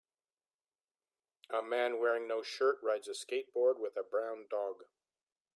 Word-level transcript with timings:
A 1.51 1.61
man 1.61 1.99
wearing 1.99 2.27
no 2.27 2.41
shirt 2.41 2.79
rides 2.81 3.07
a 3.07 3.11
skateboard 3.11 3.77
with 3.77 3.95
a 3.95 4.01
brown 4.01 4.47
dog 4.49 4.85